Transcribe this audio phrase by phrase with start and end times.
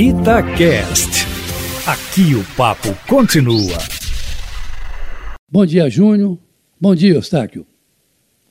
[0.00, 1.26] Itacast.
[1.84, 3.76] Aqui o papo continua.
[5.50, 6.38] Bom dia, Júnior.
[6.80, 7.66] Bom dia, Eustáquio.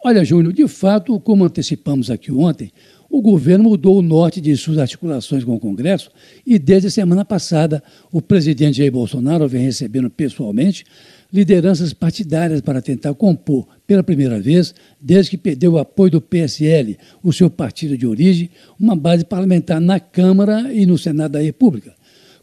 [0.07, 2.71] Olha, Júnior, de fato, como antecipamos aqui ontem,
[3.09, 6.09] o governo mudou o norte de suas articulações com o Congresso
[6.45, 10.85] e, desde a semana passada, o presidente Jair Bolsonaro vem recebendo pessoalmente
[11.29, 16.97] lideranças partidárias para tentar compor, pela primeira vez, desde que perdeu o apoio do PSL,
[17.21, 18.49] o seu partido de origem,
[18.79, 21.96] uma base parlamentar na Câmara e no Senado da República.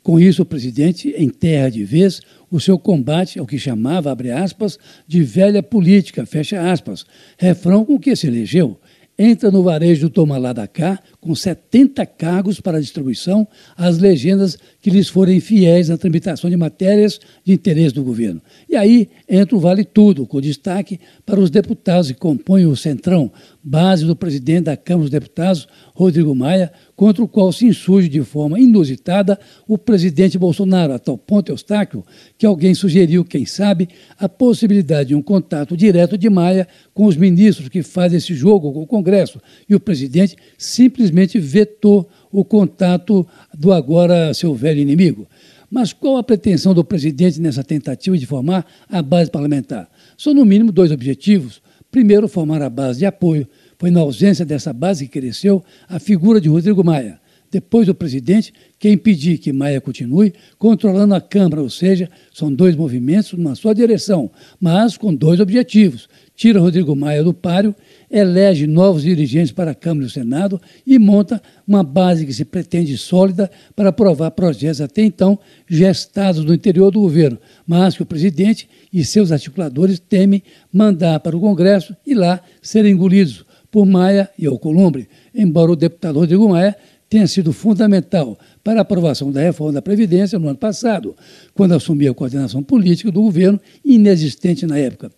[0.04, 4.78] Com isso, o presidente enterra de vez o seu combate ao que chamava, abre aspas,
[5.08, 7.06] de velha política, fecha aspas,
[7.38, 8.78] refrão com que se elegeu
[9.18, 14.58] entra no varejo do Toma Lá da Cá com 70 cargos para distribuição às legendas
[14.80, 18.42] que lhes forem fiéis na tramitação de matérias de interesse do governo.
[18.68, 23.30] E aí entra o Vale Tudo, com destaque para os deputados que compõem o Centrão,
[23.64, 28.20] base do presidente da Câmara dos Deputados, Rodrigo Maia, contra o qual se insurge de
[28.22, 32.04] forma inusitada o presidente Bolsonaro, a tal ponto Eustáquio,
[32.36, 37.16] que alguém sugeriu, quem sabe, a possibilidade de um contato direto de Maia com os
[37.16, 39.40] ministros que fazem esse jogo com o Congresso.
[39.66, 45.26] E o presidente simplesmente vetou o contato do agora seu velho inimigo.
[45.70, 49.88] Mas qual a pretensão do presidente nessa tentativa de formar a base parlamentar?
[50.16, 51.62] São, no mínimo, dois objetivos.
[51.94, 53.46] Primeiro, formar a base de apoio.
[53.78, 57.20] Foi na ausência dessa base que cresceu a figura de Rodrigo Maia.
[57.52, 62.74] Depois do presidente, quer impedir que Maia continue controlando a Câmara, ou seja, são dois
[62.74, 64.28] movimentos numa só direção,
[64.58, 66.08] mas com dois objetivos.
[66.36, 67.74] Tira Rodrigo Maia do páreo,
[68.10, 72.44] elege novos dirigentes para a Câmara e o Senado e monta uma base que se
[72.44, 78.06] pretende sólida para aprovar projetos até então gestados no interior do governo, mas que o
[78.06, 80.42] presidente e seus articuladores temem
[80.72, 86.18] mandar para o Congresso e lá serem engolidos por Maia e Alcolumbre, embora o deputado
[86.18, 86.76] Rodrigo Maia
[87.08, 91.14] tenha sido fundamental para a aprovação da reforma da Previdência no ano passado,
[91.54, 95.12] quando assumiu a coordenação política do governo, inexistente na época.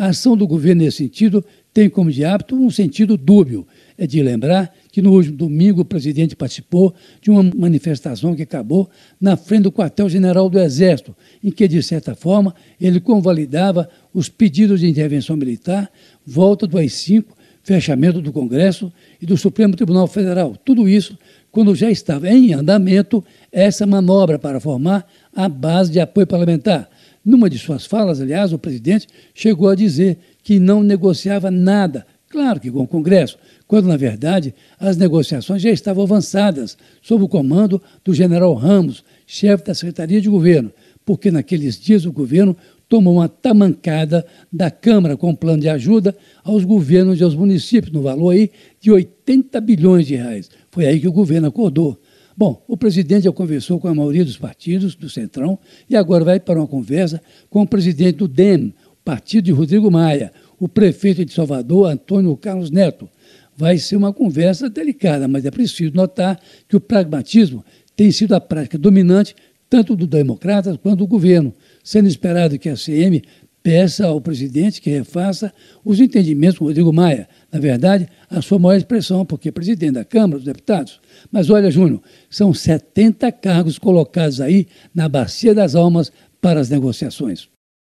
[0.00, 3.66] A ação do governo nesse sentido tem como de hábito um sentido dúbio.
[3.98, 8.88] É de lembrar que no último domingo o presidente participou de uma manifestação que acabou
[9.20, 11.14] na frente do quartel-general do Exército,
[11.44, 15.92] em que, de certa forma, ele convalidava os pedidos de intervenção militar,
[16.26, 17.26] volta do AI-5,
[17.62, 20.56] fechamento do Congresso e do Supremo Tribunal Federal.
[20.64, 21.18] Tudo isso
[21.52, 23.22] quando já estava em andamento
[23.52, 26.88] essa manobra para formar a base de apoio parlamentar.
[27.24, 32.58] Numa de suas falas, aliás, o presidente chegou a dizer que não negociava nada, claro
[32.58, 37.80] que com o Congresso, quando, na verdade, as negociações já estavam avançadas, sob o comando
[38.02, 40.72] do general Ramos, chefe da Secretaria de Governo,
[41.04, 42.56] porque naqueles dias o governo
[42.88, 47.92] tomou uma tamancada da Câmara com um plano de ajuda aos governos e aos municípios,
[47.92, 50.50] no valor aí de 80 bilhões de reais.
[50.70, 52.00] Foi aí que o governo acordou.
[52.40, 55.58] Bom, o presidente já conversou com a maioria dos partidos do Centrão
[55.90, 57.20] e agora vai para uma conversa
[57.50, 58.72] com o presidente do DEM,
[59.04, 63.10] partido de Rodrigo Maia, o prefeito de Salvador, Antônio Carlos Neto.
[63.54, 67.62] Vai ser uma conversa delicada, mas é preciso notar que o pragmatismo
[67.94, 69.36] tem sido a prática dominante
[69.68, 73.22] tanto do Democratas quanto do governo, sendo esperado que a CM
[73.62, 75.52] peça ao presidente que refaça
[75.84, 77.28] os entendimentos com Rodrigo Maia.
[77.52, 81.00] Na verdade, a sua maior expressão, porque é presidente da Câmara dos Deputados.
[81.30, 86.10] Mas olha, Júnior, são 70 cargos colocados aí na bacia das almas
[86.40, 87.48] para as negociações.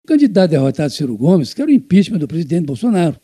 [0.04, 3.18] O candidato derrotado Ciro Gomes quer o impeachment do presidente Bolsonaro.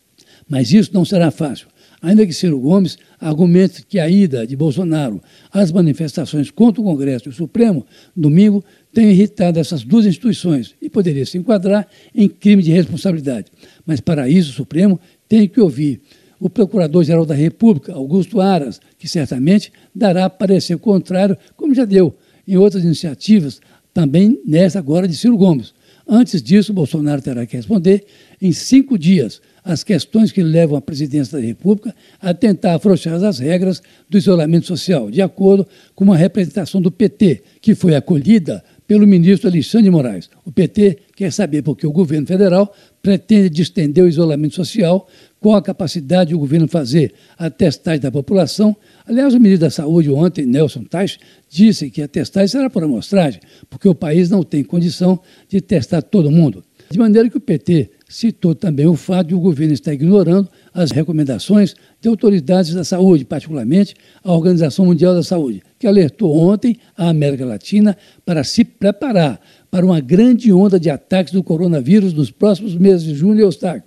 [0.47, 1.67] Mas isso não será fácil.
[2.01, 5.21] Ainda que Ciro Gomes argumente que a ida de Bolsonaro
[5.51, 10.89] às manifestações contra o Congresso e o Supremo, domingo, tem irritado essas duas instituições e
[10.89, 13.47] poderia se enquadrar em crime de responsabilidade.
[13.85, 16.01] Mas, para isso, o Supremo tem que ouvir
[16.39, 22.15] o Procurador-Geral da República, Augusto Aras, que certamente dará parecer contrário, como já deu
[22.47, 23.59] em outras iniciativas,
[23.93, 25.73] também nessa agora de Ciro Gomes.
[26.11, 28.03] Antes disso, Bolsonaro terá que responder
[28.41, 33.37] em cinco dias as questões que levam a presidência da República a tentar afrouxar as
[33.37, 39.05] regras do isolamento social, de acordo com uma representação do PT, que foi acolhida pelo
[39.05, 40.31] ministro Alexandre de Moraes.
[40.43, 45.07] O PT quer saber por que o governo federal pretende distender o isolamento social,
[45.39, 48.75] qual a capacidade do governo fazer a testagem da população.
[49.05, 53.39] Aliás, o ministro da Saúde ontem, Nelson Tais, disse que a testagem será por amostragem,
[53.69, 56.63] porque o país não tem condição de testar todo mundo.
[56.91, 60.89] De maneira que o PT citou também o fato de o governo estar ignorando as
[60.89, 63.93] recomendações de autoridades da saúde, particularmente
[64.23, 67.95] a Organização Mundial da Saúde, que alertou ontem a América Latina
[68.25, 69.39] para se preparar
[69.69, 73.83] para uma grande onda de ataques do coronavírus nos próximos meses de junho e eustáquio.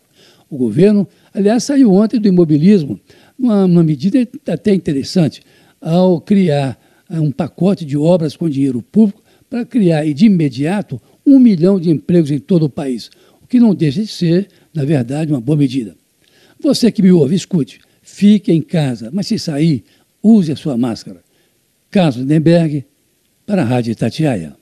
[0.48, 3.00] O governo, aliás, saiu ontem do imobilismo,
[3.36, 5.42] uma, uma medida até interessante,
[5.80, 6.78] ao criar
[7.10, 9.20] um pacote de obras com dinheiro público
[9.50, 13.10] para criar de imediato um milhão de empregos em todo o país,
[13.42, 15.96] o que não deixa de ser, na verdade, uma boa medida.
[16.60, 19.84] Você que me ouve, escute, fique em casa, mas se sair,
[20.22, 21.22] use a sua máscara.
[21.90, 22.84] Carlos Lindenberg,
[23.44, 24.56] para a Rádio Itatiaia.